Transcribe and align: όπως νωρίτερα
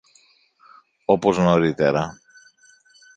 όπως 1.05 1.37
νωρίτερα 1.37 2.19